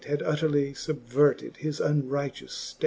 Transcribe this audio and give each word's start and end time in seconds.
Had 0.07 0.23
utterly 0.23 0.73
fubverted 0.73 1.57
his 1.57 1.79
unrighteous 1.79 2.73
ftate, 2.73 2.77
III. 2.79 2.79